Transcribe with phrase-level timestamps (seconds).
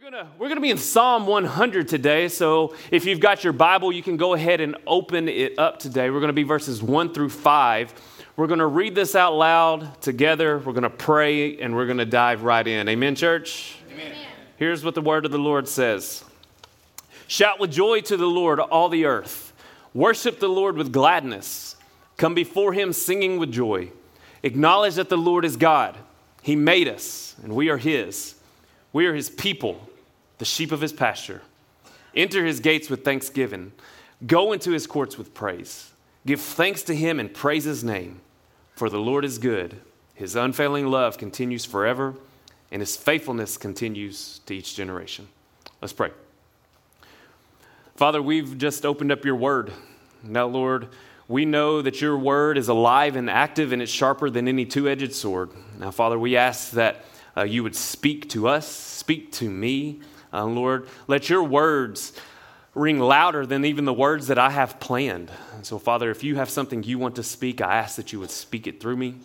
[0.00, 3.92] We're gonna, we're gonna be in Psalm 100 today, so if you've got your Bible,
[3.92, 6.08] you can go ahead and open it up today.
[6.08, 7.92] We're gonna be verses 1 through 5.
[8.34, 12.66] We're gonna read this out loud together, we're gonna pray, and we're gonna dive right
[12.66, 12.88] in.
[12.88, 13.76] Amen, church?
[13.92, 14.14] Amen.
[14.56, 16.24] Here's what the word of the Lord says
[17.26, 19.52] Shout with joy to the Lord, all the earth.
[19.92, 21.76] Worship the Lord with gladness.
[22.16, 23.90] Come before him singing with joy.
[24.42, 25.98] Acknowledge that the Lord is God.
[26.40, 28.36] He made us, and we are his.
[28.94, 29.88] We are his people
[30.40, 31.42] the sheep of his pasture.
[32.16, 33.72] Enter his gates with thanksgiving.
[34.26, 35.92] Go into his courts with praise.
[36.26, 38.22] Give thanks to him and praise his name.
[38.74, 39.76] For the Lord is good.
[40.14, 42.14] His unfailing love continues forever,
[42.72, 45.28] and his faithfulness continues to each generation.
[45.82, 46.10] Let's pray.
[47.96, 49.74] Father, we've just opened up your word.
[50.22, 50.88] Now, Lord,
[51.28, 54.88] we know that your word is alive and active, and it's sharper than any two
[54.88, 55.50] edged sword.
[55.78, 57.04] Now, Father, we ask that
[57.36, 60.00] uh, you would speak to us, speak to me.
[60.32, 62.12] Uh, Lord, let your words
[62.74, 65.30] ring louder than even the words that I have planned.
[65.62, 68.30] So, Father, if you have something you want to speak, I ask that you would
[68.30, 69.16] speak it through me.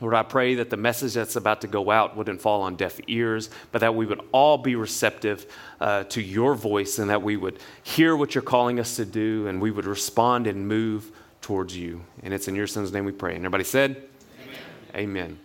[0.00, 2.98] Lord, I pray that the message that's about to go out wouldn't fall on deaf
[3.06, 5.46] ears, but that we would all be receptive
[5.80, 9.46] uh, to your voice and that we would hear what you're calling us to do
[9.46, 12.02] and we would respond and move towards you.
[12.24, 13.36] And it's in your son's name we pray.
[13.36, 14.02] And everybody said,
[14.40, 14.58] Amen.
[14.96, 15.38] Amen.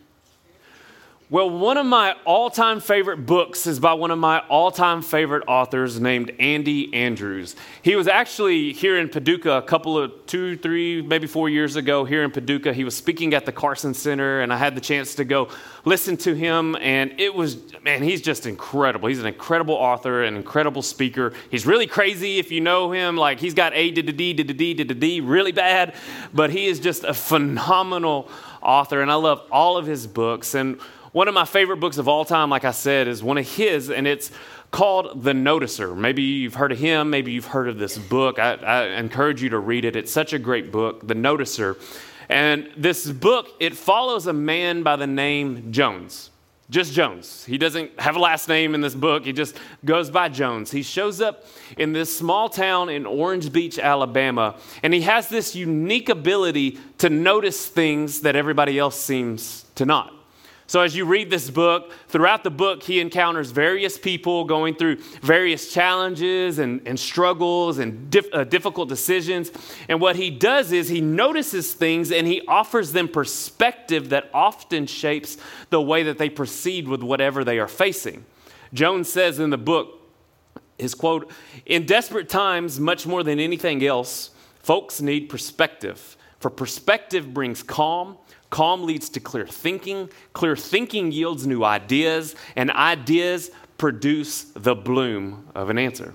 [1.29, 5.01] Well, one of my all time favorite books is by one of my all time
[5.01, 7.57] favorite authors named Andy Andrews.
[7.81, 12.05] He was actually here in Paducah a couple of two, three, maybe four years ago
[12.05, 12.73] here in Paducah.
[12.73, 15.49] He was speaking at the Carson Center, and I had the chance to go
[15.83, 16.77] listen to him.
[16.77, 19.09] And it was, man, he's just incredible.
[19.09, 21.33] He's an incredible author, an incredible speaker.
[21.51, 23.17] He's really crazy if you know him.
[23.17, 25.93] Like, he's got A to the D to the D to D really bad,
[26.33, 28.29] but he is just a phenomenal
[28.61, 30.55] author, and I love all of his books.
[30.55, 30.79] And
[31.17, 33.89] one of my favorite books of all time, like I said, is one of his,
[33.89, 34.29] and it's
[34.69, 35.97] called The Noticer.
[35.97, 38.37] Maybe you've heard of him, maybe you've heard of this book.
[38.37, 39.95] I, I encourage you to read it.
[39.95, 41.75] It's such a great book, The Noticer.
[42.29, 46.29] And this book, it follows a man by the name Jones.
[46.69, 47.43] Just Jones.
[47.45, 49.25] He doesn't have a last name in this book.
[49.25, 50.69] He just goes by Jones.
[50.69, 51.45] He shows up
[51.79, 57.09] in this small town in Orange Beach, Alabama, and he has this unique ability to
[57.09, 60.13] notice things that everybody else seems to not.
[60.69, 64.97] So, as you read this book, throughout the book, he encounters various people going through
[65.21, 69.49] various challenges and, and struggles and dif- uh, difficult decisions.
[69.87, 74.87] And what he does is he notices things and he offers them perspective that often
[74.87, 75.37] shapes
[75.69, 78.25] the way that they proceed with whatever they are facing.
[78.73, 80.01] Jones says in the book,
[80.77, 81.31] his quote,
[81.65, 86.17] In desperate times, much more than anything else, folks need perspective.
[86.39, 88.17] For perspective brings calm
[88.49, 90.09] Calm leads to clear thinking.
[90.33, 96.13] Clear thinking yields new ideas, and ideas produce the bloom of an answer.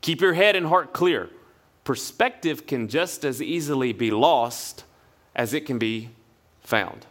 [0.00, 1.30] Keep your head and heart clear.
[1.84, 4.84] Perspective can just as easily be lost
[5.34, 6.10] as it can be
[6.60, 7.06] found.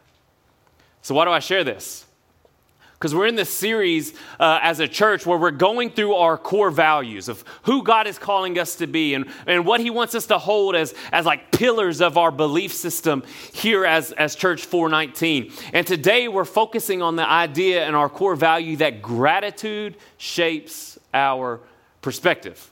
[1.01, 2.05] So, why do I share this?
[3.03, 6.71] Because we're in this series uh, as a church where we're going through our core
[6.71, 10.27] values of who God is calling us to be and, and what He wants us
[10.27, 13.21] to hold as, as like pillars of our belief system
[13.51, 15.51] here as, as Church 419.
[15.73, 21.59] And today we're focusing on the idea and our core value that gratitude shapes our
[22.01, 22.71] perspective.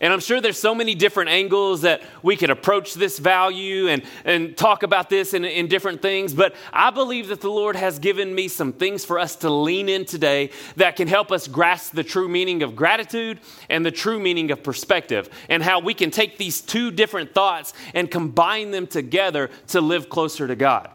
[0.00, 4.02] And I'm sure there's so many different angles that we could approach this value and,
[4.24, 6.34] and talk about this in, in different things.
[6.34, 9.88] But I believe that the Lord has given me some things for us to lean
[9.88, 13.40] in today that can help us grasp the true meaning of gratitude
[13.70, 17.72] and the true meaning of perspective, and how we can take these two different thoughts
[17.94, 20.90] and combine them together to live closer to God.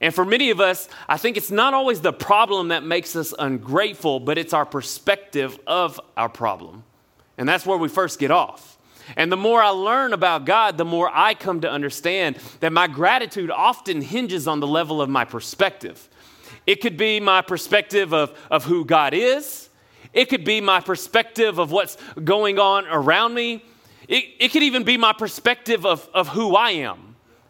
[0.00, 3.32] And for many of us, I think it's not always the problem that makes us
[3.38, 6.84] ungrateful, but it's our perspective of our problem.
[7.38, 8.78] And that's where we first get off.
[9.16, 12.88] And the more I learn about God, the more I come to understand that my
[12.88, 16.08] gratitude often hinges on the level of my perspective.
[16.66, 19.68] It could be my perspective of, of who God is,
[20.12, 23.62] it could be my perspective of what's going on around me,
[24.08, 27.05] it, it could even be my perspective of, of who I am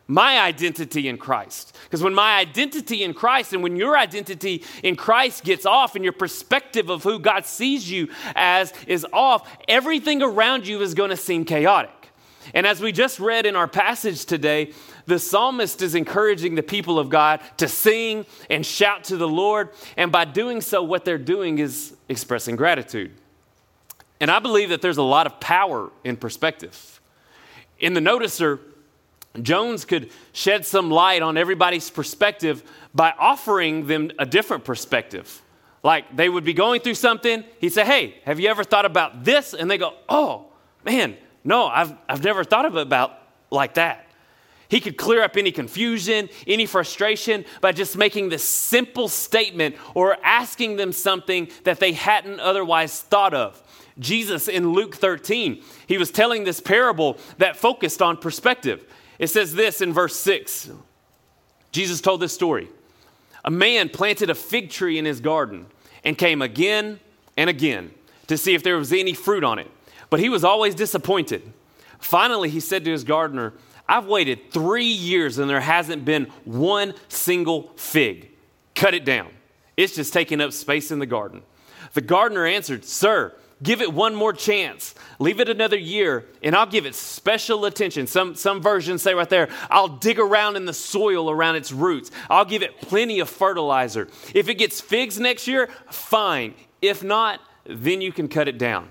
[0.08, 1.76] my identity in Christ.
[1.85, 6.05] Because when my identity in Christ and when your identity in Christ gets off and
[6.05, 11.11] your perspective of who God sees you as is off, everything around you is going
[11.11, 11.91] to seem chaotic.
[12.55, 14.73] And as we just read in our passage today,
[15.06, 19.70] the psalmist is encouraging the people of God to sing and shout to the Lord.
[19.97, 23.12] And by doing so, what they're doing is expressing gratitude.
[24.20, 27.00] And I believe that there's a lot of power in perspective.
[27.79, 28.61] In the noticer,
[29.43, 32.62] Jones could shed some light on everybody's perspective
[32.94, 35.43] by offering them a different perspective.
[35.83, 37.44] Like they would be going through something.
[37.61, 39.55] He'd say, Hey, have you ever thought about this?
[39.55, 40.47] And they go, Oh,
[40.85, 43.12] man, no, I've, I've never thought of it about
[43.50, 44.06] like that.
[44.69, 50.17] He could clear up any confusion, any frustration by just making this simple statement or
[50.25, 53.62] asking them something that they hadn't otherwise thought of.
[53.99, 58.85] Jesus in Luke 13, he was telling this parable that focused on perspective.
[59.19, 60.71] It says this in verse 6.
[61.73, 62.69] Jesus told this story.
[63.45, 65.67] A man planted a fig tree in his garden
[66.05, 67.01] and came again
[67.37, 67.93] and again
[68.27, 69.71] to see if there was any fruit on it.
[70.11, 71.43] But he was always disappointed.
[71.99, 73.53] Finally, he said to his gardener,
[73.89, 78.31] I've waited three years and there hasn't been one single fig.
[78.75, 79.29] Cut it down.
[79.77, 81.43] It's just taking up space in the garden.
[81.93, 84.94] The gardener answered, Sir, give it one more chance.
[85.19, 88.06] Leave it another year, and I'll give it special attention.
[88.06, 92.11] Some, some versions say right there, I'll dig around in the soil around its roots.
[92.29, 94.08] I'll give it plenty of fertilizer.
[94.35, 96.55] If it gets figs next year, fine.
[96.82, 98.88] If not, then you can cut it down.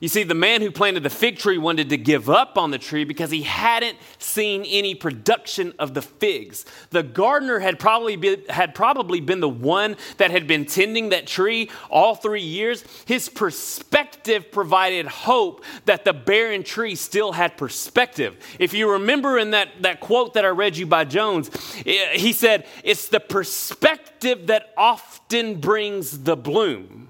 [0.00, 2.78] You see, the man who planted the fig tree wanted to give up on the
[2.78, 6.64] tree because he hadn't seen any production of the figs.
[6.88, 11.26] The gardener had probably been, had probably been the one that had been tending that
[11.26, 12.82] tree all three years.
[13.04, 18.38] His perspective provided hope that the barren tree still had perspective.
[18.58, 21.50] If you remember in that, that quote that I read you by Jones,
[21.84, 27.09] eh, he said, It's the perspective that often brings the bloom.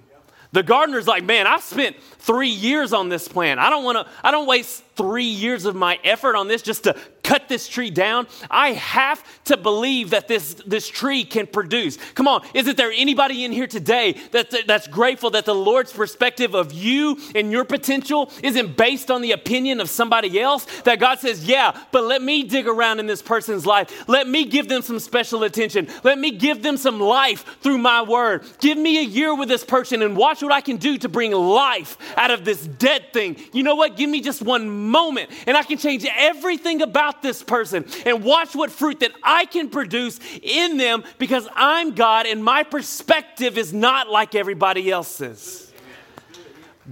[0.53, 3.59] The gardener's like, man, I've spent three years on this plan.
[3.59, 6.85] I don't want to, I don't waste three years of my effort on this just
[6.85, 6.97] to
[7.31, 8.27] cut this tree down.
[8.51, 11.97] I have to believe that this, this tree can produce.
[12.15, 16.55] Come on, isn't there anybody in here today that, that's grateful that the Lord's perspective
[16.55, 20.65] of you and your potential isn't based on the opinion of somebody else?
[20.83, 24.09] That God says, yeah, but let me dig around in this person's life.
[24.09, 25.87] Let me give them some special attention.
[26.03, 28.45] Let me give them some life through my word.
[28.59, 31.31] Give me a year with this person and watch what I can do to bring
[31.31, 33.37] life out of this dead thing.
[33.53, 33.97] You know what?
[33.97, 38.55] Give me just one moment and I can change everything about this person and watch
[38.55, 43.73] what fruit that I can produce in them because I'm God and my perspective is
[43.73, 45.71] not like everybody else's.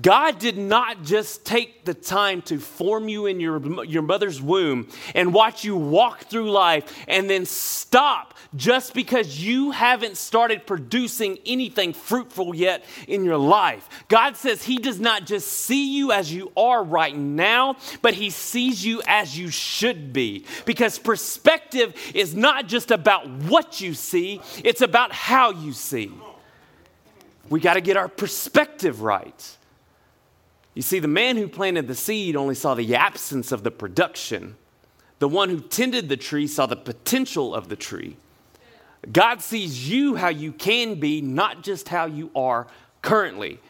[0.01, 4.89] God did not just take the time to form you in your, your mother's womb
[5.15, 11.39] and watch you walk through life and then stop just because you haven't started producing
[11.45, 13.89] anything fruitful yet in your life.
[14.09, 18.31] God says He does not just see you as you are right now, but He
[18.31, 20.45] sees you as you should be.
[20.65, 26.11] Because perspective is not just about what you see, it's about how you see.
[27.51, 29.57] We got to get our perspective right.
[30.75, 34.57] You see, the man who planted the seed only saw the absence of the production.
[35.19, 38.17] The one who tended the tree saw the potential of the tree.
[39.11, 42.67] God sees you how you can be, not just how you are
[43.03, 43.61] currently.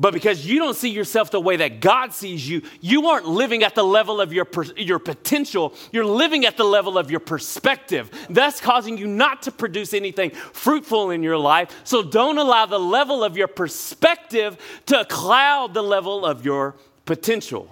[0.00, 3.64] But because you don't see yourself the way that God sees you, you aren't living
[3.64, 4.46] at the level of your,
[4.76, 5.74] your potential.
[5.90, 8.08] You're living at the level of your perspective.
[8.30, 11.74] That's causing you not to produce anything fruitful in your life.
[11.82, 17.68] So don't allow the level of your perspective to cloud the level of your potential.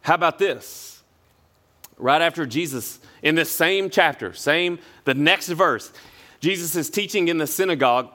[0.00, 1.02] How about this?
[1.98, 5.92] Right after Jesus, in this same chapter, same, the next verse,
[6.40, 8.10] Jesus is teaching in the synagogue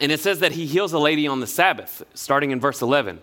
[0.00, 3.20] and it says that he heals a lady on the Sabbath, starting in verse 11.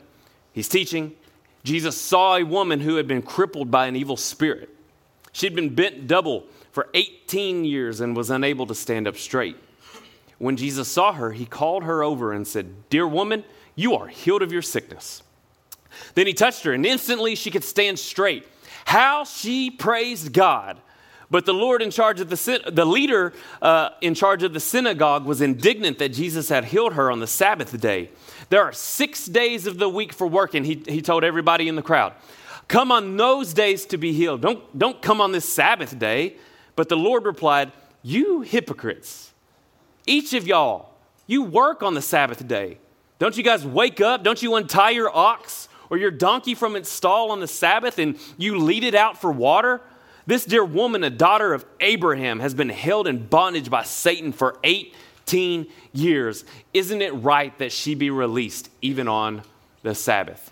[0.53, 1.15] He's teaching.
[1.63, 4.69] Jesus saw a woman who had been crippled by an evil spirit.
[5.33, 9.57] She'd been bent double for 18 years and was unable to stand up straight.
[10.37, 13.43] When Jesus saw her, he called her over and said, Dear woman,
[13.75, 15.23] you are healed of your sickness.
[16.13, 18.47] Then he touched her, and instantly she could stand straight.
[18.87, 20.79] How she praised God.
[21.29, 25.25] But the Lord in charge of the, the leader uh, in charge of the synagogue
[25.25, 28.11] was indignant that Jesus had healed her on the Sabbath day.
[28.47, 31.81] There are six days of the week for working, he, he told everybody in the
[31.81, 32.13] crowd.
[32.69, 34.39] Come on those days to be healed.
[34.39, 36.37] Don't, don't come on this Sabbath day.
[36.77, 39.33] But the Lord replied, You hypocrites,
[40.05, 40.93] each of y'all,
[41.25, 42.77] you work on the Sabbath day.
[43.19, 44.23] Don't you guys wake up?
[44.23, 48.17] Don't you untie your ox or your donkey from its stall on the Sabbath and
[48.37, 49.81] you lead it out for water?
[50.25, 54.57] This dear woman, a daughter of Abraham, has been held in bondage by Satan for
[54.63, 56.43] 18 years.
[56.73, 59.43] Isn't it right that she be released even on
[59.83, 60.51] the Sabbath?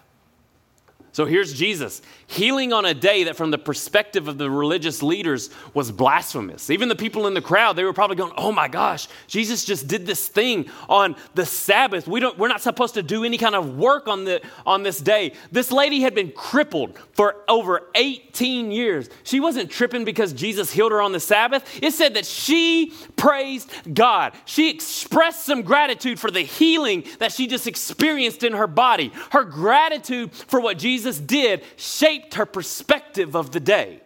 [1.16, 5.50] So here's Jesus healing on a day that, from the perspective of the religious leaders,
[5.74, 6.70] was blasphemous.
[6.70, 9.88] Even the people in the crowd, they were probably going, Oh my gosh, Jesus just
[9.88, 12.06] did this thing on the Sabbath.
[12.06, 15.00] We don't, we're not supposed to do any kind of work on, the, on this
[15.00, 15.32] day.
[15.54, 19.10] This lady had been crippled for over 18 years.
[19.24, 21.80] She wasn't tripping because Jesus healed her on the Sabbath.
[21.82, 24.34] It said that she praised God.
[24.44, 29.14] She expressed some gratitude for the healing that she just experienced in her body.
[29.30, 34.02] Her gratitude for what Jesus Jesus did shaped her perspective of the day.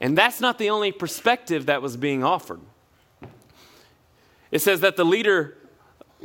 [0.00, 2.60] And that's not the only perspective that was being offered.
[4.50, 5.58] It says that the leader,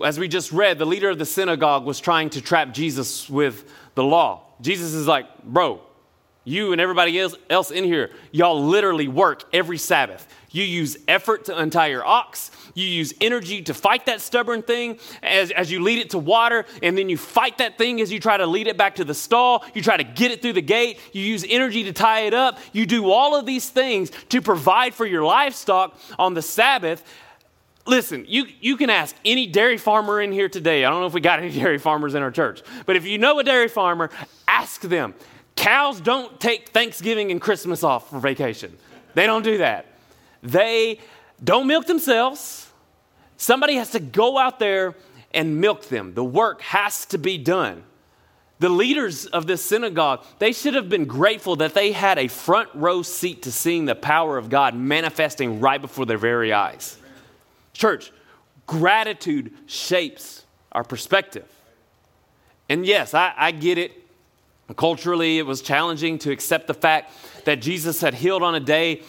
[0.03, 3.69] as we just read, the leader of the synagogue was trying to trap Jesus with
[3.95, 4.43] the law.
[4.61, 5.81] Jesus is like, bro,
[6.43, 10.27] you and everybody else, in here, y'all literally work every Sabbath.
[10.49, 12.51] You use effort to untie your ox.
[12.73, 16.65] You use energy to fight that stubborn thing as, as you lead it to water,
[16.81, 19.13] and then you fight that thing as you try to lead it back to the
[19.13, 19.63] stall.
[19.73, 20.99] You try to get it through the gate.
[21.13, 22.59] You use energy to tie it up.
[22.73, 27.03] You do all of these things to provide for your livestock on the Sabbath.
[27.85, 30.85] Listen, you, you can ask any dairy farmer in here today.
[30.85, 33.17] I don't know if we got any dairy farmers in our church, but if you
[33.17, 34.09] know a dairy farmer,
[34.47, 35.13] ask them.
[35.61, 38.75] Cows don't take Thanksgiving and Christmas off for vacation.
[39.13, 39.85] They don't do that.
[40.41, 40.97] They
[41.43, 42.67] don't milk themselves.
[43.37, 44.95] Somebody has to go out there
[45.35, 46.15] and milk them.
[46.15, 47.83] The work has to be done.
[48.57, 52.69] The leaders of this synagogue, they should have been grateful that they had a front
[52.73, 56.97] row seat to seeing the power of God manifesting right before their very eyes.
[57.73, 58.11] Church,
[58.65, 61.47] gratitude shapes our perspective.
[62.67, 64.00] And yes, I, I get it.
[64.75, 67.13] Culturally, it was challenging to accept the fact
[67.45, 69.01] that Jesus had healed on a day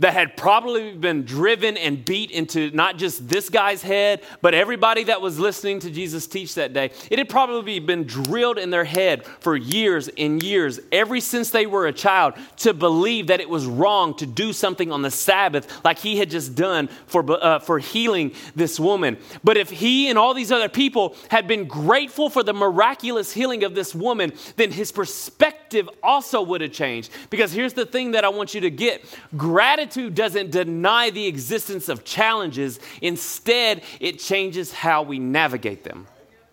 [0.00, 5.04] that had probably been driven and beat into not just this guy's head, but everybody
[5.04, 6.90] that was listening to Jesus teach that day.
[7.10, 11.66] It had probably been drilled in their head for years and years, ever since they
[11.66, 15.84] were a child, to believe that it was wrong to do something on the Sabbath
[15.84, 19.16] like he had just done for, uh, for healing this woman.
[19.42, 23.64] But if he and all these other people had been grateful for the miraculous healing
[23.64, 27.10] of this woman, then his perspective also would have changed.
[27.30, 29.04] Because here's the thing that I want you to get
[29.36, 36.06] gratitude Doesn't deny the existence of challenges, instead, it changes how we navigate them.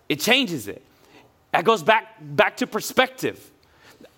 [0.08, 0.82] It changes it.
[1.52, 3.50] That goes back, back to perspective.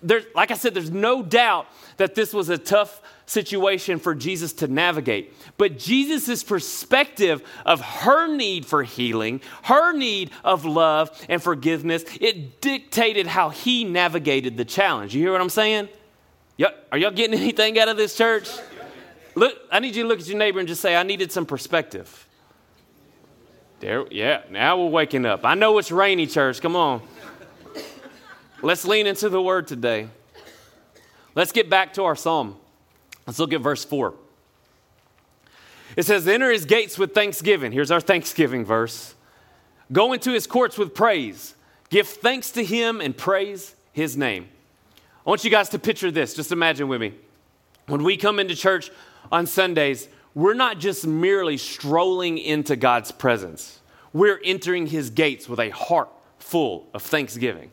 [0.02, 4.52] There, like I said, there's no doubt that this was a tough situation for Jesus
[4.54, 5.34] to navigate.
[5.56, 12.60] But Jesus' perspective of her need for healing, her need of love and forgiveness, it
[12.60, 15.14] dictated how he navigated the challenge.
[15.14, 15.88] You hear what I'm saying?
[16.56, 16.88] Yep.
[16.92, 18.48] Are y'all getting anything out of this church?
[19.38, 21.46] Look, I need you to look at your neighbor and just say, I needed some
[21.46, 22.26] perspective.
[23.78, 25.44] There, yeah, now we're waking up.
[25.44, 26.60] I know it's rainy, church.
[26.60, 27.00] Come on.
[28.62, 30.08] Let's lean into the word today.
[31.36, 32.56] Let's get back to our psalm.
[33.28, 34.14] Let's look at verse 4.
[35.94, 37.70] It says, Enter his gates with thanksgiving.
[37.70, 39.14] Here's our thanksgiving verse.
[39.92, 41.54] Go into his courts with praise.
[41.90, 44.48] Give thanks to him and praise his name.
[45.24, 46.34] I want you guys to picture this.
[46.34, 47.14] Just imagine with me.
[47.86, 48.90] When we come into church,
[49.30, 53.80] on Sundays, we're not just merely strolling into God's presence,
[54.12, 57.70] we're entering his gates with a heart full of thanksgiving.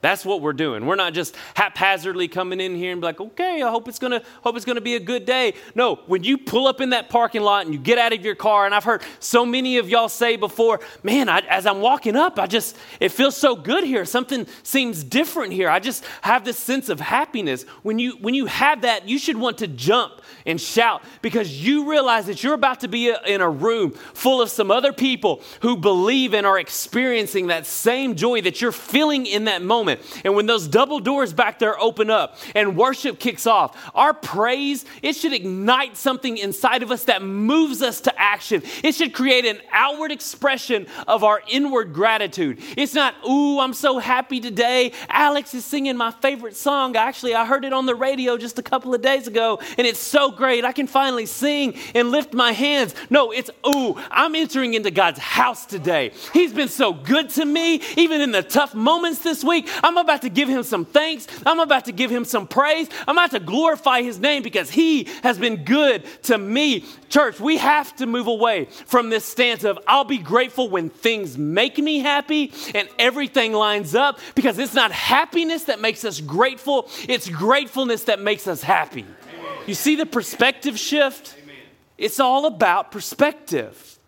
[0.00, 0.86] That's what we're doing.
[0.86, 4.22] We're not just haphazardly coming in here and be like, okay, I hope it's gonna
[4.42, 5.54] hope it's gonna be a good day.
[5.74, 8.36] No, when you pull up in that parking lot and you get out of your
[8.36, 12.14] car, and I've heard so many of y'all say before, man, I, as I'm walking
[12.14, 14.04] up, I just it feels so good here.
[14.04, 15.68] Something seems different here.
[15.68, 17.64] I just have this sense of happiness.
[17.82, 21.90] When you when you have that, you should want to jump and shout because you
[21.90, 25.76] realize that you're about to be in a room full of some other people who
[25.76, 29.87] believe and are experiencing that same joy that you're feeling in that moment
[30.24, 34.84] And when those double doors back there open up and worship kicks off, our praise,
[35.02, 38.62] it should ignite something inside of us that moves us to action.
[38.82, 42.60] It should create an outward expression of our inward gratitude.
[42.76, 44.92] It's not, ooh, I'm so happy today.
[45.08, 46.96] Alex is singing my favorite song.
[46.96, 50.00] Actually, I heard it on the radio just a couple of days ago, and it's
[50.00, 50.64] so great.
[50.64, 52.94] I can finally sing and lift my hands.
[53.10, 56.12] No, it's, ooh, I'm entering into God's house today.
[56.32, 59.68] He's been so good to me, even in the tough moments this week.
[59.82, 61.26] I'm about to give him some thanks.
[61.44, 62.88] I'm about to give him some praise.
[63.06, 66.84] I'm about to glorify his name because he has been good to me.
[67.08, 71.38] Church, we have to move away from this stance of I'll be grateful when things
[71.38, 76.88] make me happy and everything lines up because it's not happiness that makes us grateful,
[77.08, 79.04] it's gratefulness that makes us happy.
[79.04, 79.58] Amen.
[79.66, 81.36] You see the perspective shift?
[81.42, 81.56] Amen.
[81.96, 83.98] It's all about perspective.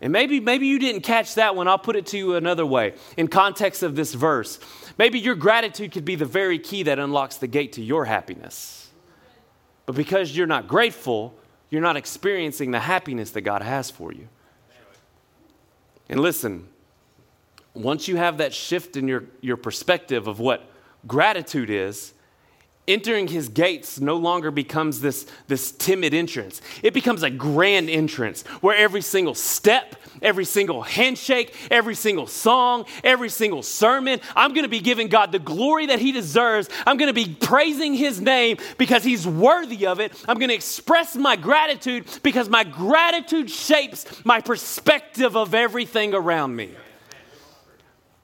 [0.00, 1.66] And maybe, maybe you didn't catch that one.
[1.66, 2.94] I'll put it to you another way.
[3.16, 4.60] In context of this verse,
[4.98, 8.90] maybe your gratitude could be the very key that unlocks the gate to your happiness.
[9.86, 11.34] But because you're not grateful,
[11.70, 14.28] you're not experiencing the happiness that God has for you.
[16.10, 16.68] And listen,
[17.74, 20.68] once you have that shift in your, your perspective of what
[21.06, 22.12] gratitude is,
[22.88, 26.60] entering his gates no longer becomes this, this timid entrance.
[26.82, 32.86] It becomes a grand entrance where every single step, every single handshake, every single song,
[33.04, 36.68] every single sermon, I'm going to be giving God the glory that he deserves.
[36.86, 40.12] I'm going to be praising his name because he's worthy of it.
[40.26, 46.56] I'm going to express my gratitude because my gratitude shapes my perspective of everything around
[46.56, 46.70] me.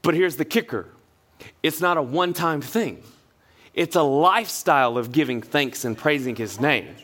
[0.03, 0.89] But here's the kicker
[1.63, 3.03] it's not a one time thing.
[3.75, 6.95] It's a lifestyle of giving thanks and praising his name.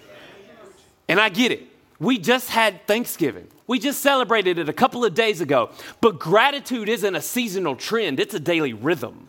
[1.09, 1.63] And I get it.
[1.99, 3.49] We just had Thanksgiving.
[3.67, 5.71] We just celebrated it a couple of days ago.
[6.01, 9.29] But gratitude isn't a seasonal trend, it's a daily rhythm.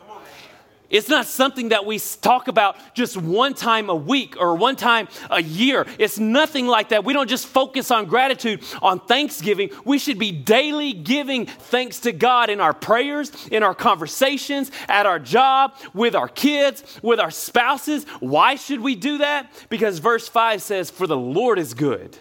[0.91, 5.07] It's not something that we talk about just one time a week or one time
[5.29, 5.87] a year.
[5.97, 7.05] It's nothing like that.
[7.05, 9.69] We don't just focus on gratitude on Thanksgiving.
[9.85, 15.05] We should be daily giving thanks to God in our prayers, in our conversations, at
[15.05, 18.03] our job, with our kids, with our spouses.
[18.19, 19.49] Why should we do that?
[19.69, 22.17] Because verse 5 says, For the Lord is good.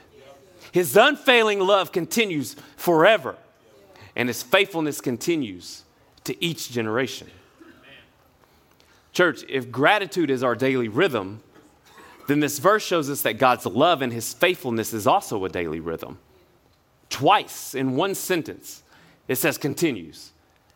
[0.70, 3.34] His unfailing love continues forever,
[4.14, 5.82] and his faithfulness continues
[6.22, 7.28] to each generation.
[9.12, 11.42] Church, if gratitude is our daily rhythm,
[12.28, 15.80] then this verse shows us that God's love and his faithfulness is also a daily
[15.80, 16.18] rhythm.
[17.08, 18.84] Twice in one sentence,
[19.26, 20.30] it says continues.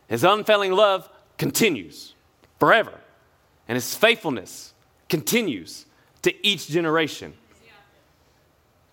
[0.07, 2.13] His unfailing love continues
[2.59, 2.93] forever,
[3.67, 4.73] and his faithfulness
[5.07, 5.85] continues
[6.23, 7.33] to each generation.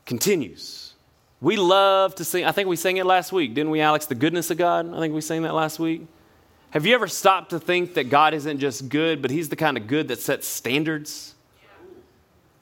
[0.07, 0.95] Continues.
[1.41, 4.07] We love to sing, I think we sang it last week, didn't we, Alex?
[4.07, 4.95] The goodness of God.
[4.95, 6.07] I think we sang that last week.
[6.73, 9.77] Have you ever stopped to think that God isn't just good, but He's the kind
[9.77, 11.35] of good that sets standards?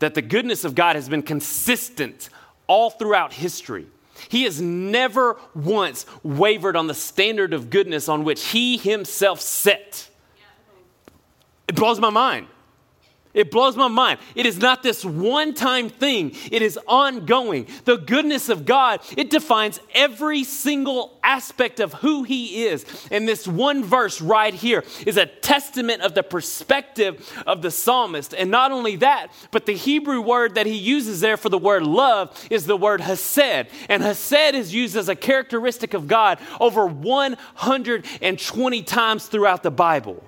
[0.01, 2.29] That the goodness of God has been consistent
[2.67, 3.87] all throughout history.
[4.29, 10.09] He has never once wavered on the standard of goodness on which He Himself set.
[11.69, 12.49] It blows my mind.
[13.33, 14.19] It blows my mind.
[14.35, 17.69] It is not this one time thing, it is ongoing.
[17.85, 22.85] The goodness of God, it defines every single aspect of who He is.
[23.11, 28.35] And this one verse right here is a testament of the perspective of the psalmist.
[28.35, 31.85] And not only that, but the Hebrew word that he uses there for the word
[31.85, 33.69] love is the word hesed.
[33.89, 40.23] And hesed is used as a characteristic of God over 120 times throughout the Bible.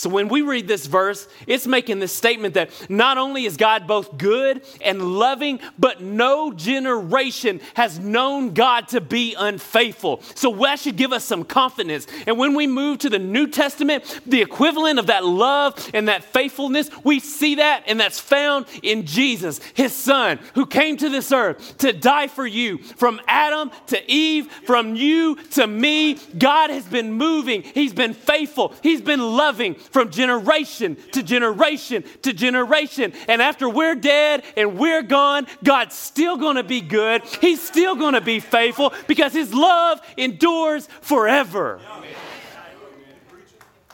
[0.00, 3.86] So when we read this verse, it's making this statement that not only is God
[3.86, 10.22] both good and loving, but no generation has known God to be unfaithful.
[10.34, 12.06] So that should give us some confidence.
[12.26, 16.24] And when we move to the New Testament, the equivalent of that love and that
[16.24, 21.30] faithfulness, we see that, and that's found in Jesus, his son, who came to this
[21.30, 22.78] earth to die for you.
[22.78, 27.60] From Adam to Eve, from you to me, God has been moving.
[27.60, 28.72] He's been faithful.
[28.82, 33.12] He's been loving from generation to generation to generation.
[33.28, 37.22] And after we're dead and we're gone, God's still going to be good.
[37.40, 41.80] He's still going to be faithful because His love endures forever.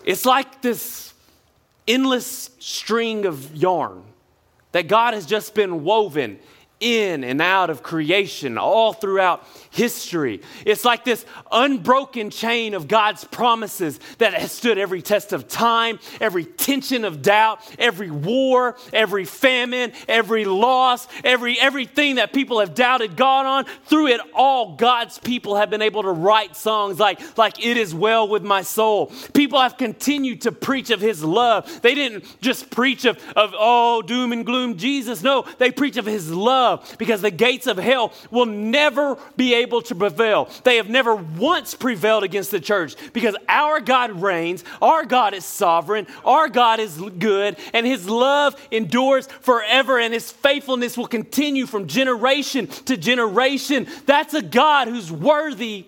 [0.05, 1.13] It's like this
[1.89, 4.03] endless string of yarn
[4.73, 6.39] that God has just been woven
[6.79, 10.43] in and out of creation all throughout history.
[10.67, 15.99] It's like this unbroken chain of God's promises that has stood every test of time,
[16.21, 22.75] every tension of doubt, every war, every famine, every loss, every everything that people have
[22.75, 23.65] doubted God on.
[23.87, 27.95] Through it all, God's people have been able to write songs like, like It Is
[27.95, 29.13] Well With My Soul.
[29.33, 31.81] People have continued to preach of his love.
[31.81, 35.23] They didn't just preach of, of oh, doom and gloom Jesus.
[35.23, 36.66] No, they preach of his love
[36.99, 40.49] because the gates of hell will never be able to prevail.
[40.65, 45.45] They have never once prevailed against the church because our God reigns, our God is
[45.45, 51.67] sovereign, our God is good, and his love endures forever, and his faithfulness will continue
[51.67, 53.87] from generation to generation.
[54.07, 55.87] That's a God who's worthy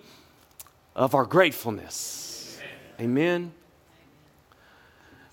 [0.95, 2.59] of our gratefulness.
[2.99, 3.53] Amen.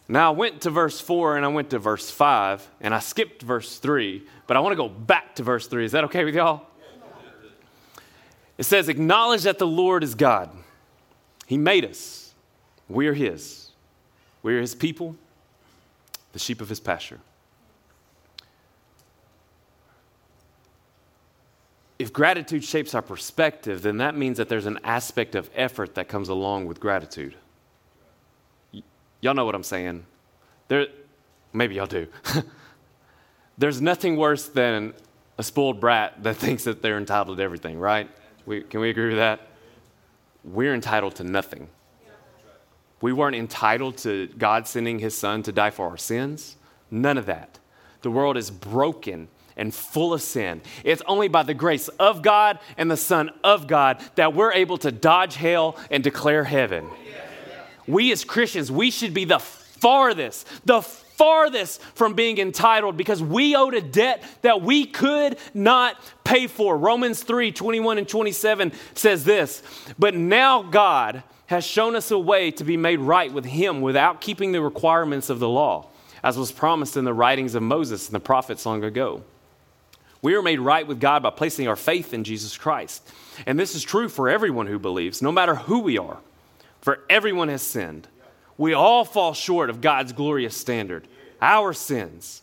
[0.09, 3.42] Now, I went to verse 4 and I went to verse 5, and I skipped
[3.42, 5.85] verse 3, but I want to go back to verse 3.
[5.85, 6.66] Is that okay with y'all?
[8.57, 10.51] It says, Acknowledge that the Lord is God.
[11.47, 12.35] He made us.
[12.88, 13.71] We are His.
[14.42, 15.16] We are His people,
[16.33, 17.21] the sheep of His pasture.
[21.99, 26.09] if gratitude shapes our perspective, then that means that there's an aspect of effort that
[26.09, 27.35] comes along with gratitude.
[29.27, 30.07] Y'all know what I'm saying?
[30.69, 30.87] There,
[31.53, 32.07] maybe y'all do.
[33.59, 34.95] there's nothing worse than
[35.37, 38.09] a spoiled brat that thinks that they're entitled to everything, right?
[38.47, 39.41] We, can we agree with that?
[40.45, 41.67] We're entitled to nothing.
[43.01, 46.57] We weren't entitled to God sending his son to die for our sins.
[46.93, 47.59] None of that.
[48.03, 50.61] The world is broken and full of sin.
[50.85, 54.79] It's only by the grace of God and the Son of God that we're able
[54.79, 56.89] to dodge hell and declare heaven.
[57.87, 63.57] We as Christians, we should be the farthest, the farthest from being entitled because we
[63.57, 66.77] owed a debt that we could not pay for.
[66.77, 69.62] Romans 3 21 and 27 says this,
[69.99, 74.20] but now God has shown us a way to be made right with Him without
[74.20, 75.88] keeping the requirements of the law,
[76.22, 79.22] as was promised in the writings of Moses and the prophets long ago.
[80.22, 83.09] We are made right with God by placing our faith in Jesus Christ.
[83.46, 86.18] And this is true for everyone who believes, no matter who we are,
[86.87, 88.07] for everyone has sinned.
[88.57, 91.09] We all fall short of God's glorious standard,
[91.42, 92.42] our sins.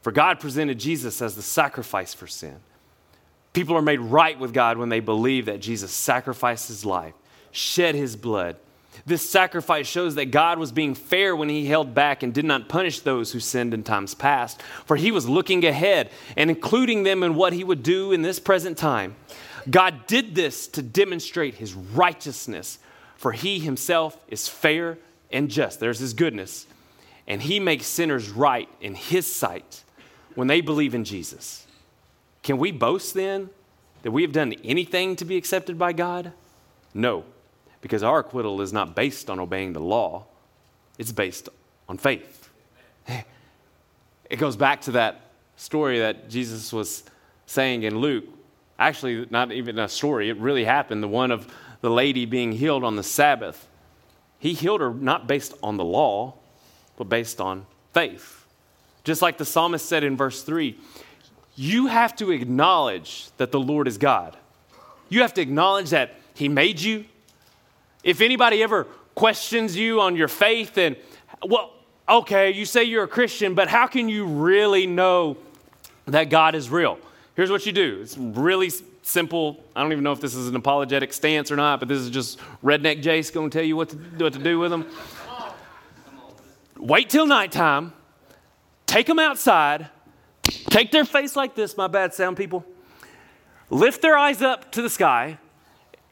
[0.00, 2.56] For God presented Jesus as the sacrifice for sin.
[3.52, 7.14] People are made right with God when they believe that Jesus sacrificed his life,
[7.52, 8.56] shed his blood.
[9.06, 12.68] This sacrifice shows that God was being fair when he held back and did not
[12.68, 17.22] punish those who sinned in times past, for he was looking ahead and including them
[17.22, 19.14] in what he would do in this present time.
[19.70, 22.80] God did this to demonstrate his righteousness,
[23.22, 24.98] for he himself is fair
[25.30, 25.78] and just.
[25.78, 26.66] There's his goodness.
[27.28, 29.84] And he makes sinners right in his sight
[30.34, 31.64] when they believe in Jesus.
[32.42, 33.50] Can we boast then
[34.02, 36.32] that we have done anything to be accepted by God?
[36.94, 37.22] No,
[37.80, 40.26] because our acquittal is not based on obeying the law,
[40.98, 41.48] it's based
[41.88, 42.50] on faith.
[44.30, 45.20] It goes back to that
[45.56, 47.02] story that Jesus was
[47.44, 48.24] saying in Luke.
[48.78, 51.02] Actually, not even a story, it really happened.
[51.02, 51.46] The one of
[51.82, 53.68] the lady being healed on the Sabbath.
[54.38, 56.34] He healed her not based on the law,
[56.96, 58.46] but based on faith.
[59.04, 60.78] Just like the psalmist said in verse 3
[61.54, 64.36] you have to acknowledge that the Lord is God.
[65.08, 67.04] You have to acknowledge that He made you.
[68.02, 70.96] If anybody ever questions you on your faith, and
[71.44, 71.74] well,
[72.08, 75.36] okay, you say you're a Christian, but how can you really know
[76.06, 76.98] that God is real?
[77.36, 78.70] Here's what you do it's really
[79.02, 79.62] simple.
[79.74, 82.10] I don't even know if this is an apologetic stance or not, but this is
[82.10, 84.86] just redneck Jace going to tell you what to, what to do with them.
[86.78, 87.92] Wait till nighttime,
[88.86, 89.88] take them outside,
[90.42, 92.64] take their face like this, my bad sound people,
[93.70, 95.38] lift their eyes up to the sky,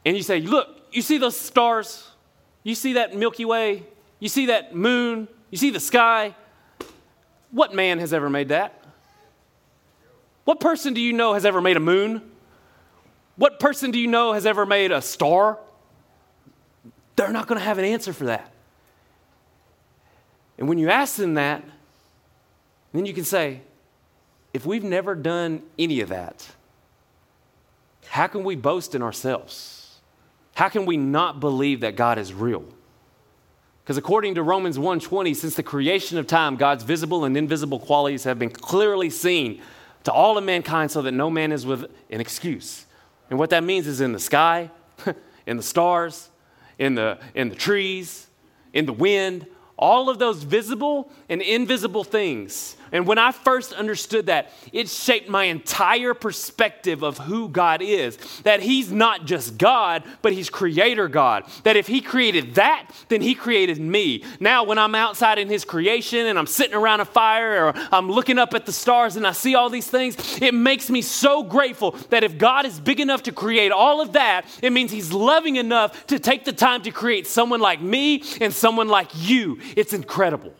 [0.05, 2.09] and you say, Look, you see those stars?
[2.63, 3.83] You see that Milky Way?
[4.19, 5.27] You see that moon?
[5.49, 6.35] You see the sky?
[7.49, 8.81] What man has ever made that?
[10.45, 12.30] What person do you know has ever made a moon?
[13.41, 15.57] What person do you know has ever made a star?
[17.15, 18.53] They're not going to have an answer for that.
[20.59, 21.63] And when you ask them that,
[22.93, 23.61] then you can say,
[24.53, 26.51] if we've never done any of that,
[28.05, 29.99] how can we boast in ourselves?
[30.53, 32.63] How can we not believe that God is real?
[33.83, 38.23] Because according to Romans 1:20, since the creation of time, God's visible and invisible qualities
[38.23, 39.63] have been clearly seen
[40.03, 42.85] to all of mankind so that no man is with an excuse.
[43.31, 44.69] And what that means is in the sky,
[45.47, 46.29] in the stars,
[46.77, 48.27] in the, in the trees,
[48.73, 52.75] in the wind, all of those visible and invisible things.
[52.91, 58.17] And when I first understood that, it shaped my entire perspective of who God is.
[58.43, 61.45] That He's not just God, but He's Creator God.
[61.63, 64.23] That if He created that, then He created me.
[64.39, 68.11] Now, when I'm outside in His creation and I'm sitting around a fire or I'm
[68.11, 71.43] looking up at the stars and I see all these things, it makes me so
[71.43, 75.13] grateful that if God is big enough to create all of that, it means He's
[75.13, 79.59] loving enough to take the time to create someone like me and someone like you.
[79.77, 80.53] It's incredible.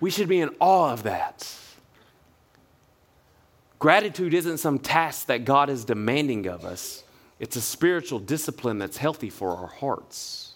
[0.00, 1.54] We should be in awe of that.
[3.78, 7.04] Gratitude isn't some task that God is demanding of us,
[7.38, 10.54] it's a spiritual discipline that's healthy for our hearts.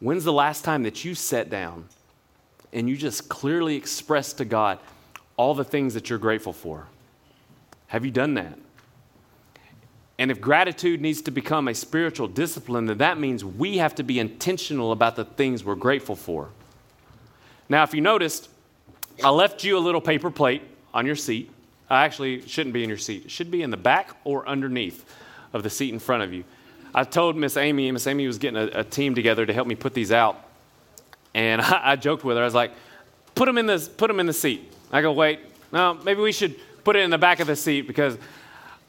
[0.00, 1.86] When's the last time that you sat down
[2.72, 4.78] and you just clearly expressed to God
[5.36, 6.86] all the things that you're grateful for?
[7.88, 8.58] Have you done that?
[10.18, 14.02] And if gratitude needs to become a spiritual discipline, then that means we have to
[14.02, 16.50] be intentional about the things we're grateful for.
[17.68, 18.48] Now, if you noticed,
[19.22, 21.50] I left you a little paper plate on your seat.
[21.88, 23.26] I actually shouldn't be in your seat.
[23.26, 25.04] It should be in the back or underneath
[25.52, 26.44] of the seat in front of you.
[26.94, 29.74] I told Miss Amy, Miss Amy was getting a, a, team together to help me
[29.74, 30.40] put these out.
[31.34, 32.42] And I, I, joked with her.
[32.42, 32.72] I was like,
[33.34, 34.72] put them, in the, put them in the seat.
[34.92, 35.40] I go, wait,
[35.72, 38.16] no, maybe we should put it in the back of the seat because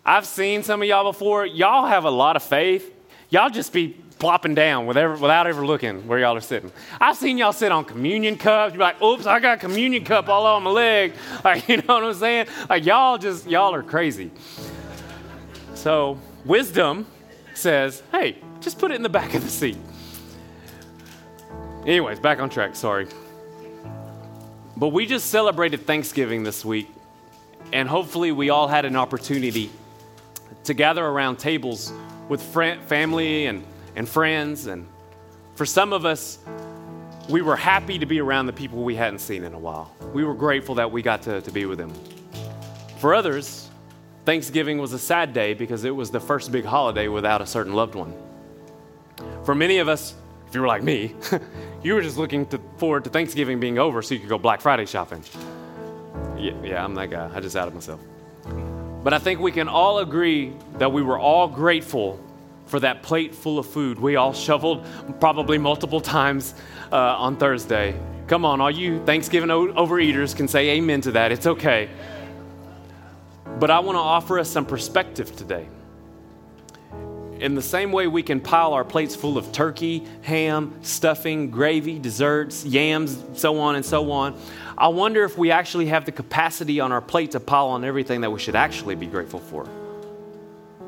[0.05, 1.45] I've seen some of y'all before.
[1.45, 2.93] Y'all have a lot of faith.
[3.29, 6.71] Y'all just be plopping down without ever looking where y'all are sitting.
[6.99, 8.73] I've seen y'all sit on communion cups.
[8.73, 11.13] You're like, oops, I got communion cup all on my leg.
[11.43, 12.47] Like, you know what I'm saying?
[12.69, 14.31] Like, y'all just, y'all are crazy.
[15.75, 17.05] So, wisdom
[17.53, 19.77] says, hey, just put it in the back of the seat.
[21.85, 23.07] Anyways, back on track, sorry.
[24.75, 26.89] But we just celebrated Thanksgiving this week,
[27.71, 29.69] and hopefully, we all had an opportunity
[30.63, 31.93] to gather around tables
[32.27, 33.63] with friend, family and
[33.95, 34.67] and friends.
[34.67, 34.87] And
[35.55, 36.39] for some of us,
[37.29, 39.91] we were happy to be around the people we hadn't seen in a while.
[40.13, 41.93] We were grateful that we got to, to be with them.
[42.99, 43.69] For others,
[44.25, 47.73] Thanksgiving was a sad day because it was the first big holiday without a certain
[47.73, 48.13] loved one.
[49.43, 50.15] For many of us,
[50.47, 51.15] if you were like me,
[51.83, 54.61] you were just looking to, forward to Thanksgiving being over so you could go Black
[54.61, 55.23] Friday shopping.
[56.37, 57.29] Yeah, yeah, I'm that guy.
[57.33, 57.99] I just outed myself.
[59.03, 62.19] But I think we can all agree that we were all grateful
[62.65, 64.85] for that plate full of food we all shoveled
[65.19, 66.53] probably multiple times
[66.91, 67.99] uh, on Thursday.
[68.27, 71.31] Come on, all you Thanksgiving overeaters can say amen to that.
[71.31, 71.89] It's okay.
[73.59, 75.67] But I want to offer us some perspective today.
[77.39, 81.99] In the same way we can pile our plates full of turkey, ham, stuffing, gravy,
[81.99, 84.39] desserts, yams, so on and so on,
[84.77, 88.21] I wonder if we actually have the capacity on our plate to pile on everything
[88.21, 89.67] that we should actually be grateful for.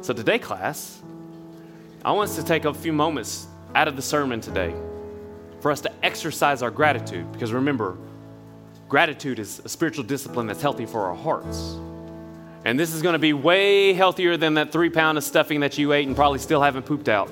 [0.01, 0.96] So, today, class,
[2.07, 4.73] I want us to take a few moments out of the sermon today
[5.59, 7.97] for us to exercise our gratitude because remember,
[8.87, 11.75] gratitude is a spiritual discipline that's healthy for our hearts.
[12.63, 15.77] And this is going to be way healthier than that three pound of stuffing that
[15.77, 17.29] you ate and probably still haven't pooped out.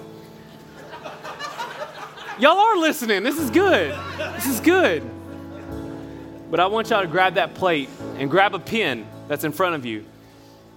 [2.40, 3.24] y'all are listening.
[3.24, 3.98] This is good.
[4.34, 5.10] This is good.
[6.52, 9.76] But I want y'all to grab that plate and grab a pen that's in front
[9.76, 10.04] of you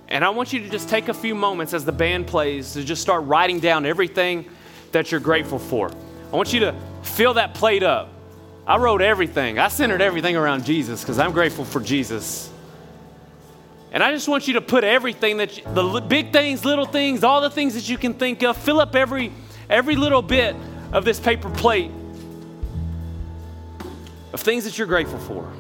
[0.09, 2.83] and I want you to just take a few moments as the band plays to
[2.83, 4.47] just start writing down everything
[4.93, 5.91] that you're grateful for.
[6.33, 8.11] I want you to fill that plate up.
[8.67, 12.51] I wrote everything, I centered everything around Jesus because I'm grateful for Jesus.
[13.91, 17.25] And I just want you to put everything that you, the big things, little things,
[17.25, 19.33] all the things that you can think of, fill up every
[19.71, 20.55] every little bit
[20.93, 21.91] of this paper plate
[24.33, 25.51] of things that you're grateful for.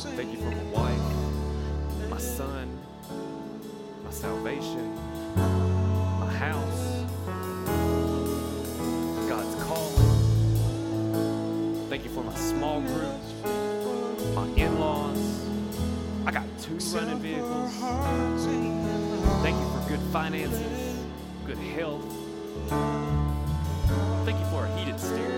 [0.00, 2.68] Thank you for my wife, my son,
[4.04, 4.94] my salvation,
[5.34, 7.04] my house,
[9.28, 10.10] God's calling.
[11.88, 13.12] Thank you for my small group,
[14.36, 15.48] my in laws.
[16.26, 17.74] I got two running vehicles.
[19.42, 20.96] Thank you for good finances,
[21.44, 22.04] good health.
[24.24, 25.37] Thank you for a heated steering.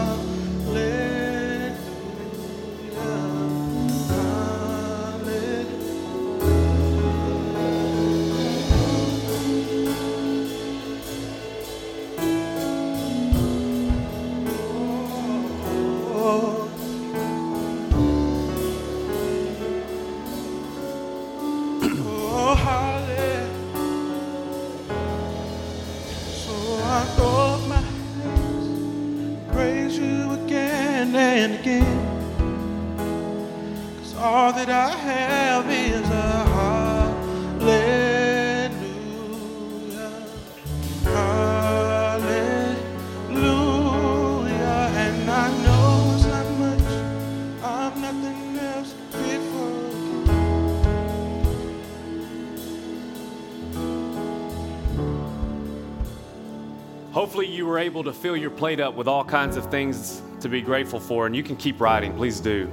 [57.11, 60.47] Hopefully, you were able to fill your plate up with all kinds of things to
[60.47, 62.71] be grateful for, and you can keep writing, please do.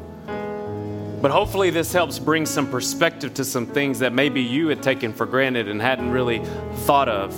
[1.20, 5.12] But hopefully, this helps bring some perspective to some things that maybe you had taken
[5.12, 6.40] for granted and hadn't really
[6.86, 7.36] thought of.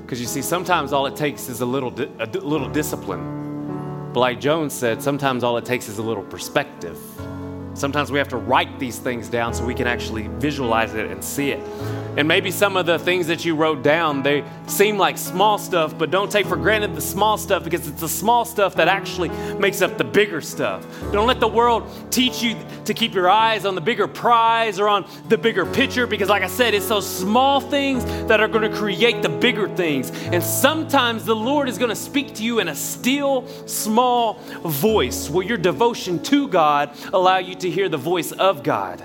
[0.00, 4.10] Because you see, sometimes all it takes is a little, di- a d- little discipline.
[4.14, 6.98] But like Jones said, sometimes all it takes is a little perspective.
[7.82, 11.24] Sometimes we have to write these things down so we can actually visualize it and
[11.24, 11.58] see it.
[12.16, 15.96] And maybe some of the things that you wrote down, they seem like small stuff,
[15.96, 19.30] but don't take for granted the small stuff because it's the small stuff that actually
[19.58, 20.86] makes up the bigger stuff.
[21.10, 24.88] Don't let the world teach you to keep your eyes on the bigger prize or
[24.88, 28.70] on the bigger picture because, like I said, it's those small things that are going
[28.70, 30.10] to create the bigger things.
[30.10, 35.30] And sometimes the Lord is going to speak to you in a still, small voice.
[35.30, 39.02] Will your devotion to God allow you to hear the voice of God?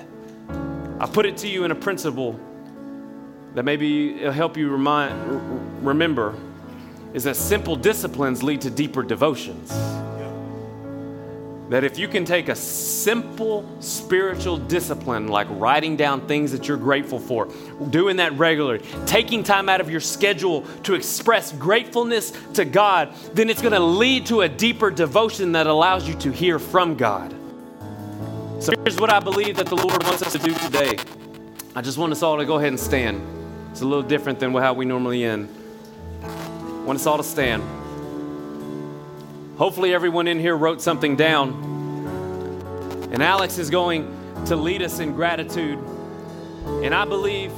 [1.00, 2.40] I put it to you in a principle
[3.56, 6.36] that maybe it'll help you remind, remember
[7.14, 9.70] is that simple disciplines lead to deeper devotions.
[11.70, 16.78] That if you can take a simple spiritual discipline like writing down things that you're
[16.78, 17.48] grateful for,
[17.90, 23.50] doing that regularly, taking time out of your schedule to express gratefulness to God, then
[23.50, 27.36] it's going to lead to a deeper devotion that allows you to hear from God.
[28.60, 30.98] So here's what I believe that the Lord wants us to do today.
[31.76, 33.22] I just want us all to go ahead and stand.
[33.72, 35.48] It's a little different than how we normally end.
[36.24, 37.62] I want us all to stand.
[39.58, 43.10] Hopefully, everyone in here wrote something down.
[43.12, 44.12] And Alex is going
[44.48, 45.78] to lead us in gratitude.
[46.66, 47.52] And I believe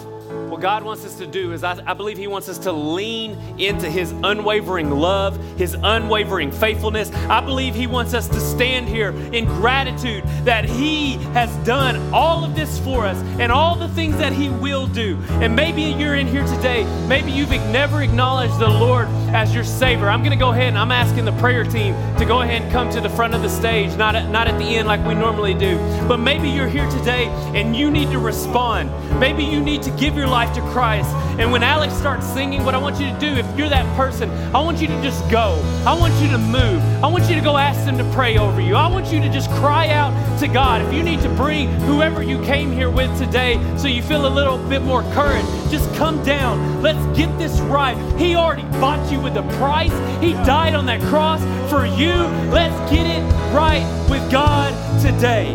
[0.50, 3.38] what God wants us to do is, I, I, believe He wants us to lean
[3.60, 7.12] into His unwavering love, His unwavering faithfulness.
[7.30, 12.44] I believe He wants us to stand here in gratitude that He has done all
[12.44, 15.18] of this for us and all the things that He will do.
[15.30, 20.10] And maybe you're in here today, maybe you've never acknowledged the Lord as your Savior.
[20.10, 22.72] I'm going to go ahead and I'm asking the prayer team to go ahead and
[22.72, 25.14] come to the front of the stage, not at, not at the end like we
[25.14, 25.78] normally do.
[26.08, 28.90] But maybe you're here today and you need to respond.
[29.20, 31.14] Maybe you need to give your life to Christ.
[31.38, 34.30] And when Alex starts singing, what I want you to do, if you're that person,
[34.56, 35.62] I want you to just go.
[35.86, 36.82] I want you to move.
[37.04, 38.76] I want you to go ask them to pray over you.
[38.78, 40.82] I want you to just cry out to God.
[40.82, 44.34] If you need to bring whoever you came here with today so you feel a
[44.40, 46.82] little bit more courage, just come down.
[46.82, 47.98] Let's get this right.
[48.18, 49.92] He already bought you with a price,
[50.24, 52.16] He died on that cross for you.
[52.50, 53.24] Let's get it
[53.54, 54.72] right with God
[55.02, 55.52] today.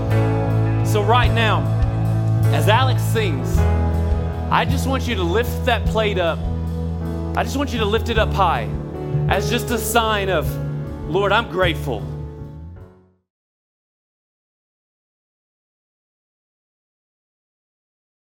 [0.84, 1.62] So, right now,
[2.52, 3.58] as Alex sings,
[4.50, 6.38] I just want you to lift that plate up.
[7.36, 8.68] I just want you to lift it up high
[9.28, 10.48] as just a sign of,
[11.08, 12.02] Lord, I'm grateful.